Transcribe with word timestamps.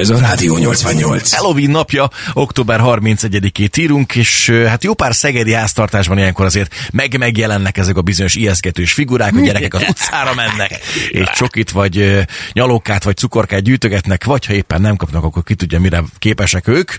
Ez 0.00 0.10
a 0.10 0.18
Rádió 0.18 0.56
88. 0.56 1.32
Halloween 1.34 1.70
napja, 1.70 2.10
október 2.32 2.80
31-ét 2.82 3.78
írunk, 3.78 4.14
és 4.14 4.50
hát 4.50 4.84
jó 4.84 4.94
pár 4.94 5.14
szegedi 5.14 5.52
háztartásban 5.52 6.18
ilyenkor 6.18 6.44
azért 6.44 6.74
meg 6.92 7.18
megjelennek 7.18 7.78
ezek 7.78 7.96
a 7.96 8.02
bizonyos 8.02 8.34
ijeszgetős 8.34 8.92
figurák, 8.92 9.32
hogy 9.32 9.42
gyerekek 9.42 9.74
az 9.74 9.84
utcára 9.88 10.34
mennek, 10.34 10.78
és 11.08 11.26
csokit, 11.34 11.70
vagy 11.70 12.24
nyalókát, 12.52 13.04
vagy 13.04 13.16
cukorkát 13.16 13.62
gyűjtögetnek, 13.62 14.24
vagy 14.24 14.46
ha 14.46 14.52
éppen 14.52 14.80
nem 14.80 14.96
kapnak, 14.96 15.24
akkor 15.24 15.42
ki 15.42 15.54
tudja, 15.54 15.80
mire 15.80 16.02
képesek 16.18 16.68
ők. 16.68 16.92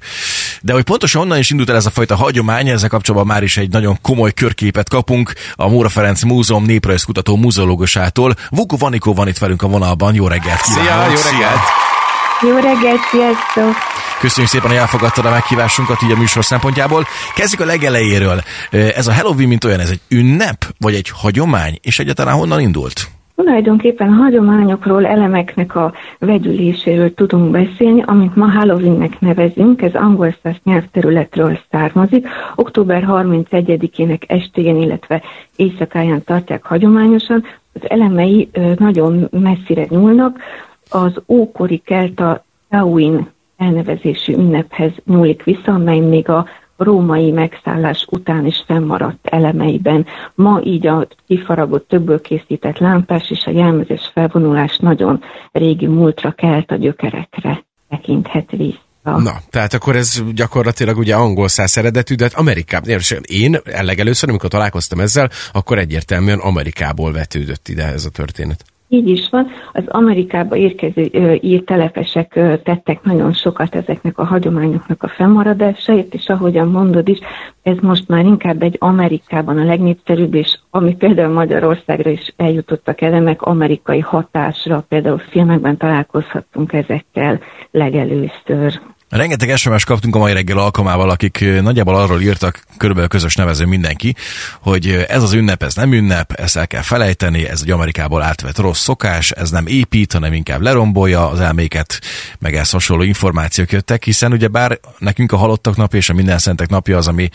De 0.61 0.73
hogy 0.73 0.83
pontosan 0.83 1.21
onnan 1.21 1.37
is 1.37 1.49
indult 1.49 1.69
el 1.69 1.75
ez 1.75 1.85
a 1.85 1.89
fajta 1.89 2.15
hagyomány, 2.15 2.67
ezzel 2.67 2.89
kapcsolatban 2.89 3.33
már 3.33 3.43
is 3.43 3.57
egy 3.57 3.69
nagyon 3.69 3.97
komoly 4.01 4.33
körképet 4.33 4.89
kapunk 4.89 5.33
a 5.55 5.67
Móra 5.67 5.89
Ferenc 5.89 6.23
Múzeum 6.23 6.65
néprajzkutató 6.65 7.35
muzeológusától. 7.35 8.35
Vuku 8.49 8.77
Vanikó 8.77 9.13
van 9.13 9.27
itt 9.27 9.37
velünk 9.37 9.61
a 9.61 9.67
vonalban. 9.67 10.15
Jó 10.15 10.27
reggelt 10.27 10.61
kívánok! 10.61 11.17
Szia, 11.17 11.31
jó 11.31 11.37
reggelt! 11.37 11.86
Jó 12.41 12.55
reggelt, 12.55 12.99
sziasztok! 13.11 13.73
Köszönjük 14.19 14.51
szépen, 14.51 14.69
hogy 14.69 14.77
elfogadtad 14.77 15.25
a 15.25 15.29
meghívásunkat 15.29 15.97
így 16.03 16.11
a 16.11 16.17
műsor 16.17 16.43
szempontjából. 16.43 17.03
Kezdjük 17.35 17.61
a 17.61 17.65
legelejéről. 17.65 18.39
Ez 18.71 19.07
a 19.07 19.13
Halloween, 19.13 19.47
mint 19.47 19.63
olyan, 19.63 19.79
ez 19.79 19.89
egy 19.89 19.99
ünnep, 20.09 20.65
vagy 20.79 20.93
egy 20.93 21.09
hagyomány, 21.21 21.79
és 21.81 21.99
egyáltalán 21.99 22.35
honnan 22.35 22.59
indult? 22.59 23.07
Tulajdonképpen 23.35 24.13
hagyományokról, 24.13 25.05
elemeknek 25.05 25.75
a 25.75 25.93
vegyüléséről 26.19 27.13
tudunk 27.13 27.51
beszélni, 27.51 28.03
amit 28.05 28.35
ma 28.35 28.45
Halloweennek 28.45 29.19
nevezünk, 29.19 29.81
ez 29.81 29.93
angol 29.93 30.35
száz 30.43 30.55
nyelvterületről 30.63 31.59
származik. 31.71 32.27
Október 32.55 33.05
31-ének 33.07 34.21
estéjén, 34.27 34.81
illetve 34.81 35.21
éjszakáján 35.55 36.23
tartják 36.23 36.63
hagyományosan. 36.63 37.45
Az 37.73 37.89
elemei 37.89 38.49
nagyon 38.77 39.27
messzire 39.31 39.85
nyúlnak, 39.89 40.37
az 40.89 41.21
ókori 41.27 41.77
kelta 41.77 42.45
Samhain 42.71 43.27
elnevezésű 43.57 44.33
ünnephez 44.33 44.91
nyúlik 45.05 45.43
vissza, 45.43 45.73
amely 45.73 45.99
még 45.99 46.29
a 46.29 46.47
római 46.77 47.31
megszállás 47.31 48.05
után 48.11 48.45
is 48.45 48.63
fennmaradt 48.67 49.27
elemeiben. 49.27 50.05
Ma 50.35 50.61
így 50.63 50.87
a 50.87 51.07
kifaragott 51.27 51.87
többből 51.87 52.21
készített 52.21 52.77
lámpás 52.77 53.31
és 53.31 53.45
a 53.45 53.51
jelmezes 53.51 54.11
felvonulás 54.13 54.77
nagyon 54.77 55.23
régi 55.51 55.87
múltra 55.87 56.31
kelt 56.31 56.71
a 56.71 56.75
gyökerekre 56.75 57.65
tekinthet 57.89 58.51
vissza. 58.51 58.85
Na, 59.03 59.33
tehát 59.49 59.73
akkor 59.73 59.95
ez 59.95 60.23
gyakorlatilag 60.33 60.97
ugye 60.97 61.15
angol 61.15 61.47
száz 61.47 61.77
eredetű, 61.77 62.15
de 62.15 62.23
hát 62.23 62.33
Amerikában, 62.33 62.89
én 63.21 63.57
legelőször, 63.63 64.29
amikor 64.29 64.49
találkoztam 64.49 64.99
ezzel, 64.99 65.29
akkor 65.51 65.77
egyértelműen 65.77 66.39
Amerikából 66.39 67.11
vetődött 67.11 67.67
ide 67.67 67.85
ez 67.85 68.05
a 68.05 68.09
történet. 68.09 68.65
Így 68.89 69.09
is 69.09 69.29
van. 69.29 69.47
Az 69.73 69.83
Amerikába 69.87 70.55
érkező 70.55 71.09
ír 71.41 71.63
telepesek 71.63 72.33
tettek 72.63 73.03
nagyon 73.03 73.33
sokat 73.33 73.75
ezeknek 73.75 74.17
a 74.17 74.25
hagyományoknak 74.25 75.03
a 75.03 75.07
fennmaradásáért, 75.07 76.13
és 76.13 76.29
ahogyan 76.29 76.67
mondod 76.67 77.07
is, 77.07 77.19
ez 77.61 77.77
most 77.81 78.07
már 78.07 78.25
inkább 78.25 78.61
egy 78.61 78.75
Amerikában 78.79 79.57
a 79.57 79.63
legnépszerűbb, 79.63 80.33
és 80.33 80.59
ami 80.69 80.95
például 80.95 81.33
Magyarországra 81.33 82.09
is 82.09 82.33
eljutottak 82.37 83.01
elemek, 83.01 83.41
amerikai 83.41 83.99
hatásra, 83.99 84.85
például 84.87 85.17
filmekben 85.17 85.77
találkozhattunk 85.77 86.73
ezekkel 86.73 87.39
legelőször. 87.71 88.79
Rengeteg 89.09 89.57
SMS 89.57 89.83
kaptunk 89.83 90.15
a 90.15 90.19
mai 90.19 90.33
reggel 90.33 90.57
alkalmával, 90.57 91.09
akik 91.09 91.45
nagyjából 91.61 91.95
arról 91.95 92.21
írtak, 92.21 92.63
körülbelül 92.77 93.09
közös 93.09 93.35
nevező 93.35 93.65
mindenki, 93.65 94.15
hogy 94.61 95.05
ez 95.07 95.23
az 95.23 95.33
ünnep, 95.33 95.63
ez 95.63 95.75
nem 95.75 95.93
ünnep, 95.93 96.31
ezt 96.31 96.57
el 96.57 96.67
kell 96.67 96.81
felejteni, 96.81 97.47
ez 97.47 97.61
egy 97.63 97.71
Amerikából 97.71 98.21
átvett 98.21 98.57
rossz 98.57 98.81
szokás, 98.81 99.31
ez 99.31 99.51
nem 99.51 99.67
épít, 99.67 100.13
hanem 100.13 100.33
inkább 100.33 100.61
lerombolja 100.61 101.29
az 101.29 101.39
elméket, 101.39 102.01
meg 102.39 102.55
ezt 102.55 102.71
hasonló 102.71 103.03
információk 103.03 103.71
jöttek, 103.71 104.03
hiszen 104.03 104.31
ugye 104.31 104.47
bár 104.47 104.79
nekünk 104.97 105.31
a 105.31 105.37
halottak 105.37 105.75
napja 105.75 105.99
és 105.99 106.09
a 106.09 106.13
minden 106.13 106.37
szentek 106.37 106.69
napja 106.69 106.97
az, 106.97 107.07
ami 107.07 107.29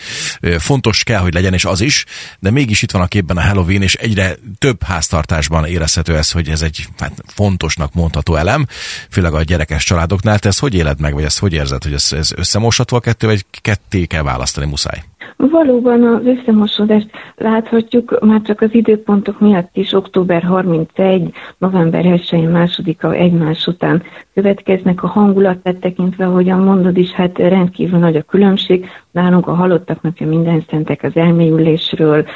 fontos 0.59 1.05
kell, 1.05 1.20
hogy 1.20 1.34
legyen, 1.34 1.53
és 1.53 1.64
az 1.64 1.81
is, 1.81 2.05
de 2.39 2.51
mégis 2.51 2.83
itt 2.83 2.91
van 2.91 3.03
a 3.03 3.07
képben 3.07 3.36
a 3.36 3.42
Halloween, 3.42 3.83
és 3.83 3.95
egyre 3.95 4.36
több 4.58 4.83
háztartásban 4.83 5.67
érezhető 5.67 6.17
ez, 6.17 6.30
hogy 6.30 6.48
ez 6.48 6.63
egy 6.63 6.86
hát, 6.98 7.13
fontosnak 7.27 7.95
mondható 7.95 8.36
elem, 8.36 8.67
főleg 9.11 9.35
a 9.35 9.42
gyerekes 9.42 9.85
családoknál. 9.85 10.39
Te 10.39 10.48
ezt 10.48 10.58
hogy 10.58 10.75
éled 10.75 11.01
meg, 11.01 11.14
vagy 11.14 11.25
ezt 11.25 11.39
hogy 11.39 11.61
érzed, 11.62 11.83
hogy 11.83 11.92
ez, 11.92 12.12
ez 12.12 12.33
összemosható 12.36 12.96
a 12.96 13.00
kettő, 13.00 13.27
vagy 13.27 13.45
ketté 13.61 14.06
kell 14.06 14.23
választani, 14.23 14.67
muszáj? 14.67 15.02
Valóban 15.36 16.02
az 16.05 16.24
összemosódást 16.24 17.11
láthatjuk, 17.36 18.20
már 18.20 18.42
csak 18.42 18.61
az 18.61 18.68
időpontok 18.73 19.40
miatt 19.40 19.77
is 19.77 19.92
október 19.92 20.42
31, 20.42 21.34
november 21.58 22.06
1 22.06 22.48
másodika 22.51 23.14
egymás 23.14 23.67
után 23.67 24.02
következnek 24.34 25.02
a 25.02 25.06
hangulatát 25.06 25.77
tekintve, 25.77 26.27
ahogyan 26.27 26.58
mondod 26.58 26.96
is, 26.96 27.11
hát 27.11 27.39
rendkívül 27.39 27.98
nagy 27.98 28.17
a 28.17 28.22
különbség. 28.22 28.89
Nálunk 29.11 29.46
a 29.46 29.55
halottak 29.55 30.02
napja 30.02 30.27
minden 30.27 30.64
szentek 30.70 31.02
az 31.02 31.17
elmélyülésről, 31.17 32.27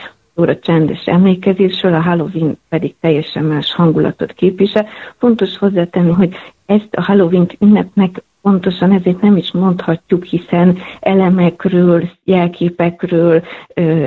óra 0.40 0.58
csendes 0.58 1.06
emlékezésről, 1.06 1.94
a 1.94 2.00
Halloween 2.00 2.58
pedig 2.68 2.94
teljesen 3.00 3.44
más 3.44 3.74
hangulatot 3.74 4.32
képvisel. 4.32 4.86
Fontos 5.18 5.56
hozzátenni, 5.56 6.12
hogy 6.12 6.34
ezt 6.66 6.88
a 6.90 7.02
Halloween 7.02 7.46
ünnepnek 7.60 8.22
pontosan 8.46 8.92
ezért 8.92 9.20
nem 9.20 9.36
is 9.36 9.52
mondhatjuk, 9.52 10.24
hiszen 10.24 10.78
elemekről, 11.00 12.10
jelképekről, 12.24 13.42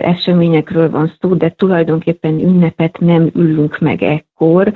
eseményekről 0.01 0.90
van 0.90 1.13
szó, 1.19 1.34
de 1.34 1.50
tulajdonképpen 1.50 2.40
ünnepet 2.40 3.00
nem 3.00 3.29
ülünk 3.35 3.79
meg 3.79 4.03
ekkor, 4.03 4.73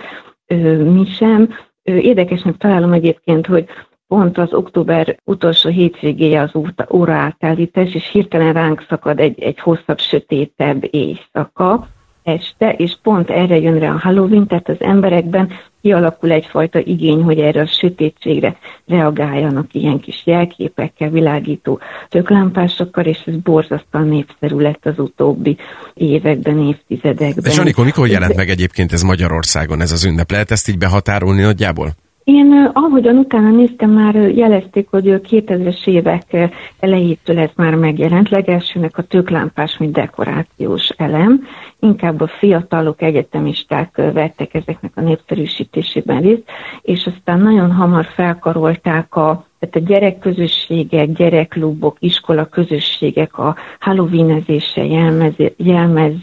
ö, 0.47 0.83
mi 0.91 1.05
sem. 1.05 1.49
Érdekesnek 1.83 2.57
találom 2.57 2.91
egyébként, 2.91 3.45
hogy 3.45 3.65
pont 4.07 4.37
az 4.37 4.53
október 4.53 5.17
utolsó 5.23 5.69
hétvégéje 5.69 6.41
az 6.41 6.51
óraátállítás, 6.89 7.93
és 7.93 8.09
hirtelen 8.11 8.53
ránk 8.53 8.85
szakad 8.89 9.19
egy, 9.19 9.41
egy 9.41 9.59
hosszabb, 9.59 9.99
sötétebb 9.99 10.87
éjszaka 10.89 11.87
este, 12.23 12.73
és 12.73 12.97
pont 13.01 13.29
erre 13.29 13.59
jön 13.59 13.79
rá 13.79 13.93
a 13.93 13.99
Halloween, 13.99 14.47
tehát 14.47 14.69
az 14.69 14.75
emberekben 14.79 15.51
kialakul 15.81 16.31
egyfajta 16.31 16.79
igény, 16.79 17.23
hogy 17.23 17.39
erre 17.39 17.61
a 17.61 17.65
sötétségre 17.65 18.57
reagáljanak 18.87 19.73
ilyen 19.73 19.99
kis 19.99 20.21
jelképekkel, 20.25 21.09
világító 21.09 21.79
töklámpásokkal, 22.09 23.05
és 23.05 23.21
ez 23.25 23.35
borzasztóan 23.35 24.07
népszerű 24.07 24.55
lett 24.55 24.85
az 24.85 24.99
utóbbi 24.99 25.57
években, 25.93 26.59
évtizedekben. 26.59 27.51
És 27.51 27.57
Anikó, 27.57 27.83
mikor 27.83 28.07
jelent 28.07 28.35
meg 28.35 28.49
egyébként 28.49 28.91
ez 28.91 29.01
Magyarországon, 29.01 29.81
ez 29.81 29.91
az 29.91 30.05
ünnep? 30.05 30.31
Lehet 30.31 30.51
ezt 30.51 30.69
így 30.69 30.77
behatárolni 30.77 31.41
nagyjából? 31.41 31.93
Én 32.23 32.71
ahogyan 32.73 33.17
utána 33.17 33.49
néztem, 33.49 33.89
már 33.89 34.15
jelezték, 34.15 34.87
hogy 34.89 35.09
a 35.09 35.19
2000-es 35.19 35.87
évek 35.87 36.51
elejétől 36.79 37.39
ez 37.39 37.49
már 37.55 37.75
megjelent. 37.75 38.29
Legelsőnek 38.29 38.97
a 38.97 39.01
tőklámpás, 39.01 39.77
mint 39.77 39.91
dekorációs 39.91 40.89
elem. 40.89 41.47
Inkább 41.79 42.21
a 42.21 42.27
fiatalok, 42.27 43.01
egyetemisták 43.01 43.95
vettek 43.95 44.53
ezeknek 44.53 44.91
a 44.95 45.01
népszerűsítésében 45.01 46.21
részt, 46.21 46.43
és 46.81 47.07
aztán 47.15 47.39
nagyon 47.39 47.71
hamar 47.71 48.05
felkarolták 48.05 49.15
a 49.15 49.45
tehát 49.63 49.87
a 49.87 49.91
gyerekközösségek, 49.91 51.11
gyerekklubok, 51.11 51.97
iskola 51.99 52.45
közösségek 52.45 53.37
a 53.37 53.55
halloweenezése, 53.79 54.85
jelmez, 54.85 55.33
jelmez 55.57 56.13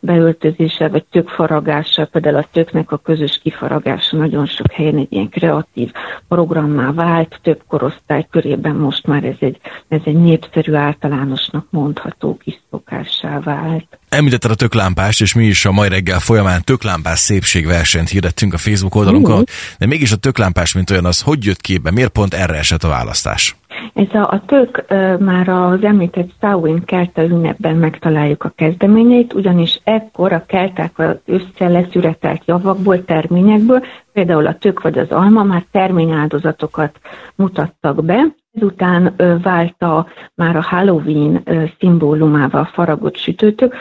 beöltözése, 0.00 0.88
vagy 0.88 1.04
tökfaragása, 1.04 2.04
például 2.04 2.36
a 2.36 2.48
töknek 2.52 2.92
a 2.92 2.96
közös 2.96 3.40
kifaragása 3.42 4.16
nagyon 4.16 4.46
sok 4.46 4.72
helyen 4.72 4.96
egy 4.96 5.12
ilyen 5.12 5.28
kreatív 5.28 5.90
programmá 6.28 6.92
vált, 6.92 7.38
több 7.42 7.62
korosztály 7.68 8.26
körében 8.30 8.74
most 8.74 9.06
már 9.06 9.24
ez 9.24 9.36
egy, 9.38 9.60
ez 9.88 10.00
egy 10.04 10.16
népszerű, 10.16 10.74
általánosnak 10.74 11.66
mondható 11.70 12.36
kis 12.36 12.60
szokássá 12.70 13.40
vált. 13.40 13.98
Említetted 14.08 14.50
a 14.50 14.54
töklámpást, 14.54 15.20
és 15.20 15.34
mi 15.34 15.44
is 15.44 15.64
a 15.64 15.72
mai 15.72 15.88
reggel 15.88 16.18
folyamán 16.18 16.62
töklámpás 16.64 17.18
szépségversenyt 17.18 18.08
hirdettünk 18.08 18.54
a 18.54 18.58
Facebook 18.58 18.94
oldalunkon, 18.94 19.38
mm. 19.38 19.42
de 19.78 19.86
mégis 19.86 20.12
a 20.12 20.16
töklámpás, 20.16 20.72
mint 20.72 20.90
olyan, 20.90 21.04
az 21.04 21.20
hogy 21.20 21.44
jött 21.44 21.60
képbe? 21.60 21.90
Miért 21.90 22.10
pont 22.12 22.34
erre 22.34 22.54
esett 22.54 22.75
a 22.84 22.88
választás? 22.88 23.56
Ez 23.94 24.14
a, 24.14 24.30
a 24.30 24.42
tök 24.46 24.84
már 25.18 25.48
az 25.48 25.84
említett 25.84 26.30
Samhain 26.40 26.84
kelta 26.84 27.22
ünnepben 27.22 27.76
megtaláljuk 27.76 28.44
a 28.44 28.52
kezdeményeit, 28.56 29.32
ugyanis 29.32 29.80
ekkor 29.84 30.32
a 30.32 30.44
kelták 30.46 30.92
össze 31.24 31.68
leszüretelt 31.68 32.42
javakból, 32.44 33.04
terményekből, 33.04 33.84
például 34.12 34.46
a 34.46 34.58
tök 34.58 34.82
vagy 34.82 34.98
az 34.98 35.10
alma 35.10 35.42
már 35.42 35.64
terményáldozatokat 35.70 36.98
mutattak 37.34 38.04
be, 38.04 38.34
Ezután 38.56 39.14
vált 39.42 39.82
a, 39.82 40.06
már 40.34 40.56
a 40.56 40.62
Halloween 40.62 41.42
szimbólumával 41.78 42.64
faragott 42.64 43.16
sütőtök, 43.16 43.74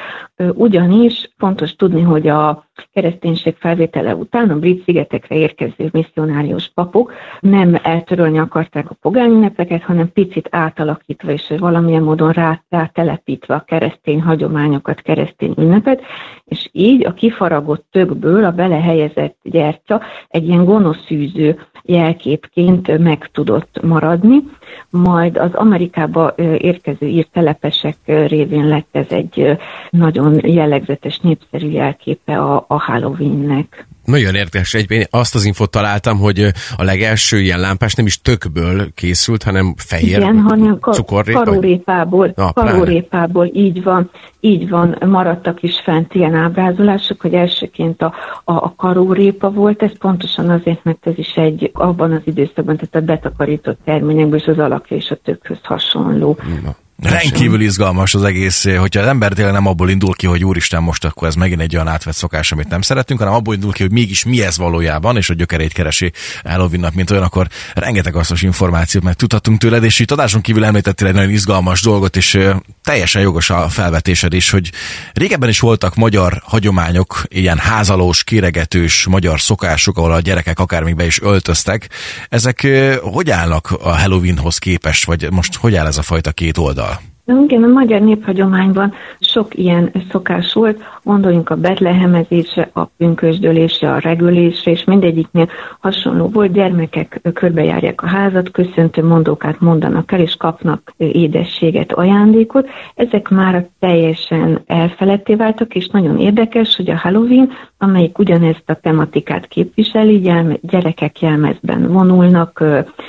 ugyanis 0.53 1.33
fontos 1.37 1.75
tudni, 1.75 2.01
hogy 2.01 2.27
a 2.27 2.64
kereszténység 2.93 3.55
felvétele 3.59 4.15
után 4.15 4.49
a 4.49 4.59
brit 4.59 4.83
szigetekre 4.83 5.35
érkező 5.35 5.89
misszionárius 5.91 6.71
papok 6.73 7.13
nem 7.39 7.79
eltörölni 7.83 8.37
akarták 8.37 8.89
a 8.89 8.97
pogány 9.01 9.29
ünnepeket, 9.29 9.83
hanem 9.83 10.11
picit 10.11 10.47
átalakítva 10.51 11.31
és 11.31 11.53
valamilyen 11.57 12.03
módon 12.03 12.31
rá, 12.31 12.61
rátelepítve 12.69 13.55
a 13.55 13.63
keresztény 13.67 14.21
hagyományokat, 14.21 15.01
keresztény 15.01 15.53
ünnepet, 15.57 16.01
és 16.45 16.69
így 16.71 17.05
a 17.05 17.13
kifaragott 17.13 17.85
tökből 17.91 18.45
a 18.45 18.51
belehelyezett 18.51 19.37
gyertya 19.43 20.01
egy 20.27 20.47
ilyen 20.47 20.65
gonoszűző 20.65 21.59
jelképként 21.83 22.97
meg 22.97 23.29
tudott 23.31 23.81
maradni, 23.81 24.43
majd 24.89 25.37
az 25.37 25.53
Amerikába 25.53 26.33
érkező 26.57 27.05
ír 27.07 27.25
telepesek 27.25 27.95
révén 28.05 28.67
lett 28.67 28.87
ez 28.91 29.09
egy 29.09 29.57
nagyon 29.89 30.39
jellegzetes, 30.43 31.19
népszerű 31.19 31.69
jelképe 31.69 32.39
a, 32.39 32.64
a 32.67 32.79
Halloweennek. 32.79 33.87
Nagyon 34.05 34.35
érdekes. 34.35 34.73
Egyben 34.73 35.07
azt 35.09 35.35
az 35.35 35.45
infot 35.45 35.71
találtam, 35.71 36.17
hogy 36.17 36.51
a 36.77 36.83
legelső 36.83 37.39
ilyen 37.39 37.59
lámpás 37.59 37.93
nem 37.93 38.05
is 38.05 38.21
tökből 38.21 38.93
készült, 38.93 39.43
hanem 39.43 39.73
fehér 39.77 40.17
Igen, 40.17 40.39
hanem 40.39 40.79
cukorrépa. 40.79 41.43
Karórépából, 41.43 42.31
Na, 42.35 42.53
karórépából, 42.53 43.49
így 43.53 43.83
van, 43.83 44.09
így 44.39 44.69
van, 44.69 44.97
maradtak 45.05 45.63
is 45.63 45.79
fent 45.83 46.13
ilyen 46.13 46.33
ábrázolások, 46.33 47.21
hogy 47.21 47.33
elsőként 47.33 48.01
a, 48.01 48.13
a, 48.43 48.53
a 48.53 48.73
karórépa 48.77 49.51
volt, 49.51 49.83
ez 49.83 49.97
pontosan 49.97 50.49
azért, 50.49 50.83
mert 50.83 51.07
ez 51.07 51.17
is 51.17 51.35
egy 51.35 51.71
abban 51.73 52.11
az 52.11 52.21
időszakban, 52.23 52.77
tehát 52.77 52.95
a 52.95 53.13
betakarított 53.13 53.79
terményekből 53.85 54.39
és 54.39 54.47
az 54.47 54.59
alakja 54.59 54.97
és 54.97 55.11
a 55.11 55.15
tökhöz 55.15 55.59
hasonló. 55.63 56.37
Na. 56.63 56.75
Rendkívül 57.01 57.61
izgalmas 57.61 58.13
az 58.13 58.23
egész, 58.23 58.63
hogyha 58.77 59.01
az 59.01 59.07
ember 59.07 59.33
tényleg 59.33 59.53
nem 59.53 59.65
abból 59.65 59.89
indul 59.89 60.13
ki, 60.13 60.27
hogy 60.27 60.45
úristen, 60.45 60.83
most 60.83 61.05
akkor 61.05 61.27
ez 61.27 61.35
megint 61.35 61.61
egy 61.61 61.75
olyan 61.75 61.87
átvett 61.87 62.15
szokás, 62.15 62.51
amit 62.51 62.67
nem 62.67 62.81
szeretünk, 62.81 63.19
hanem 63.19 63.33
abból 63.33 63.53
indul 63.53 63.71
ki, 63.71 63.81
hogy 63.81 63.91
mégis 63.91 64.23
mi 64.23 64.43
ez 64.43 64.57
valójában, 64.57 65.17
és 65.17 65.29
a 65.29 65.33
gyökerét 65.33 65.73
keresi 65.73 66.11
halloween 66.43 66.91
mint 66.93 67.11
olyan, 67.11 67.23
akkor 67.23 67.47
rengeteg 67.73 68.13
hasznos 68.13 68.41
információt 68.41 69.03
meg 69.03 69.13
tudhatunk 69.13 69.59
tőled, 69.59 69.83
és 69.83 69.99
itt 69.99 70.11
adáson 70.11 70.41
kívül 70.41 70.65
említettél 70.65 71.07
egy 71.07 71.13
nagyon 71.13 71.29
izgalmas 71.29 71.81
dolgot, 71.81 72.15
és 72.15 72.39
teljesen 72.83 73.21
jogos 73.21 73.49
a 73.49 73.69
felvetésed 73.69 74.33
is, 74.33 74.49
hogy 74.49 74.71
régebben 75.13 75.49
is 75.49 75.59
voltak 75.59 75.95
magyar 75.95 76.41
hagyományok, 76.45 77.23
ilyen 77.27 77.57
házalós, 77.57 78.23
kéregetős 78.23 79.05
magyar 79.05 79.41
szokások, 79.41 79.97
ahol 79.97 80.11
a 80.11 80.19
gyerekek 80.19 80.59
akár 80.59 80.83
még 80.83 80.95
be 80.95 81.05
is 81.05 81.21
öltöztek. 81.21 81.89
Ezek 82.29 82.67
hogy 83.01 83.29
állnak 83.29 83.71
a 83.71 83.97
Halloweenhoz 83.97 84.57
képest, 84.57 85.05
vagy 85.05 85.31
most 85.31 85.55
hogy 85.55 85.75
áll 85.75 85.85
ez 85.85 85.97
a 85.97 86.01
fajta 86.01 86.31
két 86.31 86.57
oldal? 86.57 86.84
De 87.25 87.33
igen, 87.33 87.63
a 87.63 87.67
magyar 87.67 88.01
néphagyományban 88.01 88.93
sok 89.19 89.57
ilyen 89.57 89.91
szokás 90.11 90.53
volt, 90.53 90.83
gondoljunk 91.05 91.49
a 91.49 91.55
betlehemezésre, 91.55 92.69
a 92.73 92.83
pünkösdölésre, 92.85 93.91
a 93.91 93.99
regülésre, 93.99 94.71
és 94.71 94.83
mindegyiknél 94.83 95.49
hasonló 95.79 96.27
volt, 96.27 96.51
gyermekek 96.51 97.21
körbejárják 97.33 98.01
a 98.01 98.07
házat, 98.07 98.51
köszöntő 98.51 99.03
mondókát 99.03 99.59
mondanak 99.59 100.11
el, 100.11 100.19
és 100.19 100.35
kapnak 100.35 100.93
édességet, 100.97 101.91
ajándékot. 101.91 102.67
Ezek 102.95 103.29
már 103.29 103.67
teljesen 103.79 104.61
elfeledté 104.65 105.35
váltak, 105.35 105.75
és 105.75 105.87
nagyon 105.87 106.19
érdekes, 106.19 106.75
hogy 106.75 106.89
a 106.89 106.97
Halloween, 106.97 107.51
amelyik 107.77 108.17
ugyanezt 108.17 108.63
a 108.65 108.73
tematikát 108.73 109.47
képviseli, 109.47 110.31
gyerekek 110.61 111.21
jelmezben 111.21 111.91
vonulnak, 111.91 112.63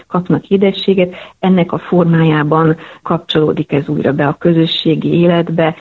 kapnak 0.07 0.47
édességet, 0.47 1.15
ennek 1.39 1.73
a 1.73 1.79
formájában 1.79 2.77
kapcsolódik 3.03 3.73
ez 3.73 3.89
újra 3.89 4.13
be 4.13 4.27
a 4.27 4.37
közösségi 4.39 5.19
életbe, 5.19 5.77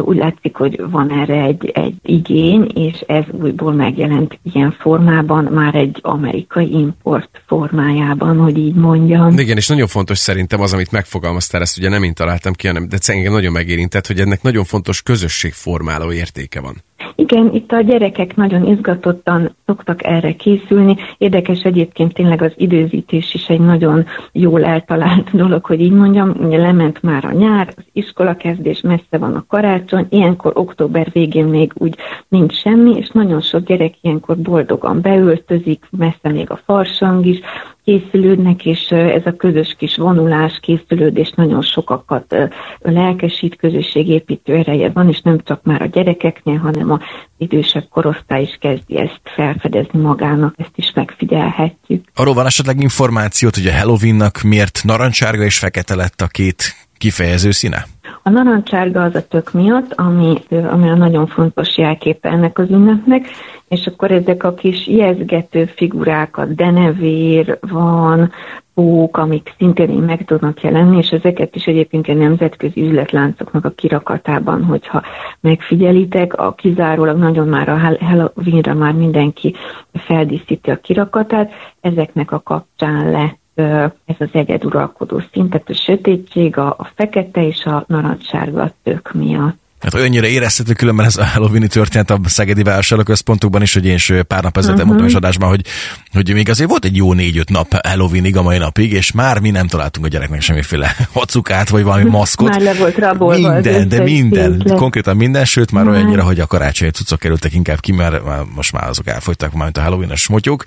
úgy 0.00 0.16
látszik, 0.16 0.56
hogy 0.56 0.82
van 0.90 1.10
erre 1.10 1.42
egy, 1.42 1.70
egy 1.74 1.94
igény, 2.02 2.70
és 2.74 3.00
ez 3.06 3.24
újból 3.40 3.72
megjelent 3.72 4.38
ilyen 4.42 4.76
formában, 4.78 5.44
már 5.44 5.74
egy 5.74 5.98
amerikai 6.02 6.72
import 6.72 7.42
formájában, 7.46 8.38
hogy 8.38 8.58
így 8.58 8.74
mondjam. 8.74 9.38
Igen, 9.38 9.56
és 9.56 9.68
nagyon 9.68 9.86
fontos 9.86 10.18
szerintem 10.18 10.60
az, 10.60 10.72
amit 10.72 10.90
megfogalmaztál, 10.90 11.60
ezt 11.60 11.78
ugye 11.78 11.88
nem 11.88 12.02
én 12.02 12.14
találtam 12.14 12.52
ki, 12.52 12.66
hanem 12.66 12.88
de 12.88 12.98
engem 13.06 13.32
nagyon 13.32 13.52
megérintett, 13.52 14.06
hogy 14.06 14.20
ennek 14.20 14.42
nagyon 14.42 14.64
fontos 14.64 15.02
közösségformáló 15.02 16.12
értéke 16.12 16.60
van. 16.60 16.76
Igen, 17.14 17.54
itt 17.54 17.72
a 17.72 17.80
gyerekek 17.80 18.36
nagyon 18.36 18.66
izgatottan 18.66 19.56
szoktak 19.66 20.04
erre 20.04 20.32
készülni. 20.32 20.96
Érdekes 21.18 21.62
egyébként 21.62 22.14
tényleg 22.14 22.42
az 22.42 22.52
időzítés 22.56 23.34
is 23.34 23.48
egy 23.48 23.60
nagyon 23.60 24.06
jól 24.32 24.64
eltalált 24.64 25.36
dolog, 25.42 25.64
hogy 25.64 25.80
így 25.80 25.92
mondjam. 25.92 26.34
Ugye 26.40 26.58
lement 26.58 27.02
már 27.02 27.24
a 27.24 27.32
nyár, 27.32 27.74
az 27.76 27.84
iskola 27.92 28.36
kezdés, 28.36 28.80
messze 28.80 29.18
van 29.18 29.34
a 29.34 29.44
karácsony, 29.48 30.06
ilyenkor 30.08 30.52
október 30.54 31.10
végén 31.12 31.46
még 31.46 31.72
úgy 31.74 31.96
nincs 32.28 32.54
semmi, 32.54 32.96
és 32.96 33.08
nagyon 33.08 33.40
sok 33.40 33.64
gyerek 33.64 33.94
ilyenkor 34.00 34.36
boldogan 34.36 35.00
beöltözik, 35.00 35.84
messze 35.90 36.28
még 36.28 36.50
a 36.50 36.60
farsang 36.64 37.26
is, 37.26 37.40
készülődnek, 37.88 38.64
és 38.64 38.88
ez 38.90 39.22
a 39.24 39.36
közös 39.36 39.74
kis 39.78 39.96
vonulás, 39.96 40.58
készülődés 40.62 41.32
nagyon 41.34 41.62
sokakat 41.62 42.34
lelkesít, 42.78 43.56
közösségépítő 43.56 44.54
ereje 44.54 44.90
van, 44.90 45.08
és 45.08 45.20
nem 45.20 45.38
csak 45.44 45.62
már 45.62 45.82
a 45.82 45.86
gyerekeknél, 45.86 46.56
hanem 46.56 46.90
a 46.90 46.98
idősebb 47.38 47.88
korosztály 47.90 48.42
is 48.42 48.56
kezdi 48.60 48.98
ezt 48.98 49.20
felfedezni 49.24 50.00
magának, 50.00 50.54
ezt 50.56 50.72
is 50.74 50.92
megfigyelhetjük. 50.94 52.04
Arról 52.14 52.34
van 52.34 52.46
esetleg 52.46 52.80
információt, 52.80 53.54
hogy 53.54 53.66
a 53.66 53.78
Halloweennak 53.78 54.40
miért 54.42 54.80
narancsárga 54.84 55.44
és 55.44 55.58
fekete 55.58 55.94
lett 55.94 56.20
a 56.20 56.26
két 56.26 56.62
kifejező 56.98 57.50
színe? 57.50 57.86
A 58.22 58.30
narancsárga 58.30 59.02
az 59.02 59.14
a 59.14 59.26
tök 59.26 59.52
miatt, 59.52 59.92
ami, 59.94 60.34
ami 60.50 60.88
a 60.88 60.96
nagyon 60.96 61.26
fontos 61.26 61.76
jelképe 61.76 62.28
ennek 62.28 62.58
az 62.58 62.70
ünnepnek, 62.70 63.26
és 63.68 63.86
akkor 63.86 64.10
ezek 64.10 64.44
a 64.44 64.54
kis 64.54 64.86
ijeszgető 64.86 65.64
figurák, 65.64 66.36
a 66.36 66.44
denevér 66.44 67.58
van, 67.60 68.32
pók, 68.74 69.16
amik 69.16 69.54
szintén 69.56 69.88
meg 69.88 70.24
tudnak 70.24 70.60
jelenni, 70.60 70.96
és 70.96 71.10
ezeket 71.10 71.54
is 71.54 71.64
egyébként 71.64 72.08
a 72.08 72.14
nemzetközi 72.14 72.80
üzletláncoknak 72.80 73.64
a 73.64 73.70
kirakatában, 73.70 74.64
hogyha 74.64 75.02
megfigyelitek, 75.40 76.34
a 76.34 76.52
kizárólag 76.52 77.18
nagyon 77.18 77.48
már 77.48 77.68
a 77.68 77.78
Halloweenra 78.00 78.74
már 78.74 78.92
mindenki 78.92 79.54
feldíszíti 79.92 80.70
a 80.70 80.80
kirakatát, 80.80 81.52
ezeknek 81.80 82.32
a 82.32 82.40
kapcsán 82.40 83.10
lett 83.10 83.38
ez 84.04 84.16
az 84.18 84.28
egyeduralkodó 84.32 85.20
szint, 85.32 85.50
tehát 85.50 85.68
a 85.68 85.74
sötétség, 85.74 86.58
a, 86.58 86.68
a 86.78 86.90
fekete 86.94 87.46
és 87.46 87.64
a 87.64 87.84
narancssárga 87.86 88.70
tök 88.82 89.12
miatt. 89.12 89.58
Hát 89.80 89.94
olyannyira 89.94 90.26
érezhető 90.26 90.72
különben 90.72 91.06
ez 91.06 91.16
a 91.16 91.24
halloween 91.26 91.68
történet 91.68 92.10
a 92.10 92.20
Szegedi 92.24 92.62
vásárlóközpontokban 92.62 93.62
is, 93.62 93.74
hogy 93.74 93.86
én 93.86 93.94
is 93.94 94.12
pár 94.26 94.42
nap 94.42 94.56
ezelőtt 94.56 94.76
uh-huh. 94.76 94.88
mondtam 94.88 95.08
is 95.08 95.14
adásban, 95.14 95.48
hogy, 95.48 95.64
hogy 96.12 96.32
még 96.32 96.48
azért 96.48 96.68
volt 96.68 96.84
egy 96.84 96.96
jó 96.96 97.12
négy-öt 97.12 97.48
nap 97.48 97.86
Halloweenig 97.86 98.36
a 98.36 98.42
mai 98.42 98.58
napig, 98.58 98.92
és 98.92 99.12
már 99.12 99.38
mi 99.38 99.50
nem 99.50 99.66
találtunk 99.66 100.06
a 100.06 100.08
gyereknek 100.08 100.40
semmiféle 100.40 100.96
hacukát, 101.12 101.68
vagy 101.68 101.82
valami 101.82 102.04
maszkot. 102.04 102.48
Már 102.48 102.60
le 102.60 102.74
volt 102.74 102.98
rabolva 102.98 103.52
Minden, 103.52 103.88
de 103.88 104.02
minden, 104.02 104.52
szétle. 104.58 104.74
konkrétan 104.74 105.16
minden, 105.16 105.44
sőt 105.44 105.72
már 105.72 105.88
olyannyira, 105.88 106.22
hogy 106.22 106.40
a 106.40 106.46
karácsonyi 106.46 106.90
cuccok 106.90 107.18
kerültek 107.18 107.54
inkább 107.54 107.80
ki, 107.80 107.92
mert 107.92 108.22
most 108.54 108.72
már 108.72 108.88
azok 108.88 109.06
elfogytak, 109.06 109.52
már 109.52 109.64
mint 109.64 109.78
a 109.78 109.80
Halloween-es 109.80 110.28
motyók. 110.28 110.64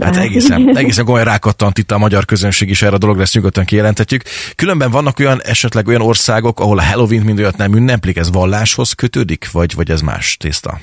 Hát 0.00 0.16
egészen, 0.16 0.70
egészen 0.76 1.04
komolyan 1.04 1.26
rákattant 1.26 1.78
itt 1.78 1.90
a 1.90 1.98
magyar 1.98 2.24
közönség 2.24 2.68
is 2.68 2.82
erre 2.82 2.94
a 2.94 2.98
dologra, 2.98 3.22
ezt 3.22 3.34
nyugodtan 3.34 3.64
kijelentetjük. 3.64 4.22
Különben 4.54 4.90
vannak 4.90 5.18
olyan 5.18 5.42
esetleg 5.42 5.88
olyan 5.88 6.00
országok, 6.00 6.60
ahol 6.60 6.78
a 6.78 6.82
Halloween 6.82 7.22
mind 7.22 7.38
olyat 7.38 7.56
nem 7.56 7.74
ünneplik, 7.74 8.16
ez 8.16 8.30
valláshoz 8.48 8.92
kötődik, 8.92 9.50
vagy, 9.52 9.74
vagy 9.74 9.90
ez 9.90 10.00
más 10.00 10.36
tészta? 10.36 10.78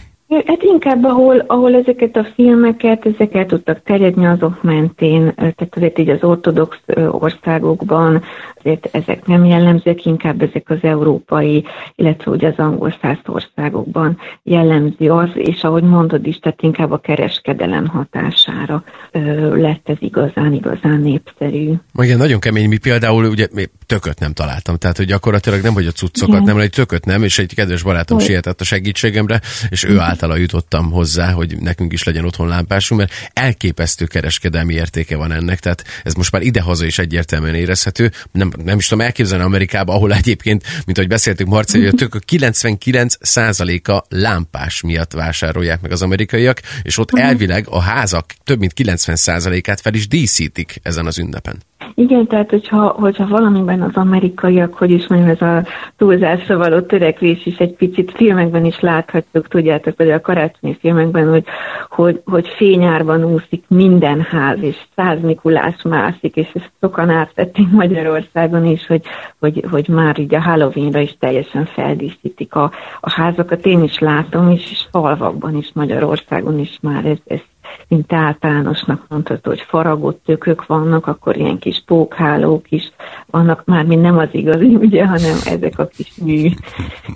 Hát 0.45 0.63
inkább, 0.63 1.03
ahol, 1.03 1.43
ahol 1.47 1.75
ezeket 1.75 2.15
a 2.15 2.27
filmeket, 2.35 3.05
ezeket 3.05 3.47
tudtak 3.47 3.83
terjedni 3.83 4.25
azok 4.25 4.63
mentén, 4.63 5.33
tehát 5.35 5.73
azért 5.75 5.99
így 5.99 6.09
az 6.09 6.23
ortodox 6.23 6.77
országokban 7.11 8.23
azért 8.65 8.89
ezek 8.91 9.25
nem 9.25 9.45
jellemzők, 9.45 10.05
inkább 10.05 10.41
ezek 10.41 10.69
az 10.69 10.77
európai, 10.81 11.65
illetve 11.95 12.31
ugye 12.31 12.47
az 12.47 12.57
angol 12.57 12.95
száz 13.01 13.17
országokban 13.25 14.17
jellemző 14.43 15.11
az, 15.11 15.29
és 15.33 15.63
ahogy 15.63 15.83
mondod 15.83 16.27
is, 16.27 16.39
tehát 16.39 16.61
inkább 16.61 16.91
a 16.91 16.97
kereskedelem 16.97 17.87
hatására 17.87 18.83
ö, 19.11 19.19
lett 19.61 19.89
ez 19.89 19.97
igazán, 19.99 20.53
igazán 20.53 20.99
népszerű. 20.99 21.73
Igen, 21.97 22.17
nagyon 22.17 22.39
kemény, 22.39 22.67
mi 22.67 22.77
például 22.77 23.25
ugye 23.25 23.47
mi 23.53 23.63
tököt 23.85 24.19
nem 24.19 24.33
találtam, 24.33 24.77
tehát 24.77 24.97
hogy 24.97 25.05
gyakorlatilag 25.05 25.61
nem, 25.61 25.73
hogy 25.73 25.87
a 25.87 25.91
cuccokat, 25.91 26.41
Igen. 26.41 26.43
nem, 26.43 26.57
egy 26.57 26.69
tököt 26.69 27.05
nem, 27.05 27.23
és 27.23 27.39
egy 27.39 27.53
kedves 27.53 27.81
barátom 27.81 28.17
hogy? 28.17 28.25
sietett 28.25 28.61
a 28.61 28.63
segítségemre, 28.63 29.41
és 29.69 29.83
ő 29.83 29.99
általa 29.99 30.35
jutottam 30.35 30.91
hozzá, 30.91 31.31
hogy 31.31 31.57
nekünk 31.59 31.93
is 31.93 32.03
legyen 32.03 32.25
otthon 32.25 32.47
lámpásunk, 32.47 32.99
mert 32.99 33.13
elképesztő 33.33 34.05
kereskedelmi 34.05 34.73
értéke 34.73 35.15
van 35.15 35.31
ennek, 35.31 35.59
tehát 35.59 35.83
ez 36.03 36.13
most 36.13 36.31
már 36.31 36.41
idehaza 36.41 36.85
is 36.85 36.99
egyértelműen 36.99 37.55
érezhető, 37.55 38.11
nem 38.31 38.51
nem 38.63 38.77
is 38.77 38.87
tudom 38.87 39.05
elképzelni 39.05 39.43
Amerikába, 39.43 39.93
ahol 39.93 40.13
egyébként, 40.13 40.63
mint 40.85 40.97
ahogy 40.97 41.09
beszéltük 41.09 41.47
Marci, 41.47 41.85
hogy 41.85 42.07
a 42.11 42.19
99%-a 42.31 44.05
lámpás 44.09 44.81
miatt 44.81 45.11
vásárolják 45.11 45.81
meg 45.81 45.91
az 45.91 46.01
amerikaiak, 46.01 46.61
és 46.81 46.97
ott 46.97 47.17
elvileg 47.17 47.67
a 47.69 47.79
házak 47.79 48.33
több 48.43 48.59
mint 48.59 48.73
90%-át 48.75 49.81
fel 49.81 49.93
is 49.93 50.07
díszítik 50.07 50.79
ezen 50.83 51.05
az 51.05 51.17
ünnepen. 51.17 51.63
Igen, 51.97 52.27
tehát 52.27 52.49
hogyha, 52.49 52.87
hogyha 52.87 53.27
valamiben 53.27 53.81
az 53.81 53.95
amerikaiak, 53.95 54.73
hogy 54.73 54.91
is 54.91 55.07
mondjam, 55.07 55.29
ez 55.29 55.41
a 55.41 55.65
túlzásra 55.97 56.57
való 56.57 56.79
törekvés 56.79 57.45
is 57.45 57.57
egy 57.57 57.73
picit 57.73 58.11
filmekben 58.11 58.65
is 58.65 58.79
láthatjuk, 58.79 59.47
tudjátok, 59.47 59.95
például 59.95 60.17
a 60.17 60.21
karácsonyi 60.21 60.77
filmekben, 60.79 61.29
hogy, 61.29 61.43
hogy, 61.89 62.21
hogy 62.25 62.47
fényárban 62.47 63.23
úszik 63.23 63.63
minden 63.67 64.21
ház, 64.21 64.57
és 64.61 64.77
száz 64.95 65.21
Mikulás 65.21 65.81
mászik, 65.81 66.35
és 66.35 66.49
ezt 66.53 66.71
sokan 66.81 67.09
átvették 67.09 67.69
Magyarországon 67.69 68.65
is, 68.65 68.87
hogy, 68.87 69.03
hogy, 69.39 69.65
hogy 69.71 69.87
már 69.87 70.19
így 70.19 70.35
a 70.35 70.41
Halloweenra 70.41 70.99
is 70.99 71.15
teljesen 71.19 71.65
feldíszítik 71.65 72.55
a, 72.55 72.71
a 72.99 73.11
házakat. 73.11 73.65
Én 73.65 73.83
is 73.83 73.99
látom, 73.99 74.49
és, 74.49 74.71
és 74.71 74.85
falvakban 74.91 75.57
is 75.57 75.71
Magyarországon 75.73 76.59
is 76.59 76.77
már 76.81 77.05
ez, 77.05 77.17
ez 77.25 77.41
mint 77.87 78.13
általánosnak 78.13 79.05
mondható, 79.09 79.49
hogy 79.49 79.61
faragott 79.61 80.21
tökök 80.25 80.65
vannak, 80.65 81.07
akkor 81.07 81.37
ilyen 81.37 81.57
kis 81.57 81.83
pókhálók 81.85 82.71
is 82.71 82.91
vannak, 83.25 83.65
már 83.65 83.85
mind 83.85 84.01
nem 84.01 84.17
az 84.17 84.29
igazi, 84.31 84.75
ugye, 84.85 85.05
hanem 85.05 85.37
ezek 85.45 85.79
a 85.79 85.87
kis 85.87 86.11
mű, 86.21 86.49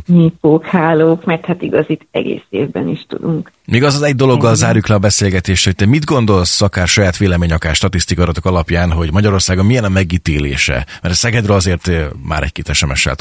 mű 0.08 0.28
pókhálók, 0.42 1.26
mert 1.26 1.46
hát 1.46 1.62
igazit 1.62 2.08
egész 2.12 2.46
évben 2.50 2.88
is 2.88 3.06
tudunk. 3.08 3.52
Még 3.72 3.84
az 3.84 3.96
az 3.96 4.02
egy 4.02 4.16
dologgal 4.16 4.56
zárjuk 4.56 4.88
le 4.88 4.96
a 4.96 5.00
beszélgetést, 5.00 5.66
hogy 5.66 5.76
te 5.76 5.86
mit 5.86 6.06
gondolsz, 6.06 6.62
akár 6.62 6.88
saját 6.88 7.18
vélemény, 7.18 7.52
akár 7.52 7.76
statisztikaratok 7.76 8.46
alapján, 8.46 8.92
hogy 8.92 9.12
Magyarországon 9.12 9.66
milyen 9.66 9.84
a 9.84 9.90
megítélése? 9.90 10.74
Mert 10.74 11.14
a 11.14 11.18
Szegedről 11.18 11.56
azért 11.56 11.92
már 12.28 12.44
egy-két 12.44 12.74
SMS-sel 12.74 13.16